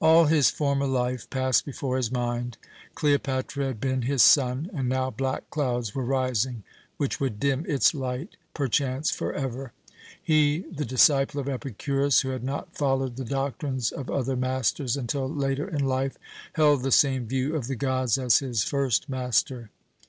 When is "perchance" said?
8.54-9.10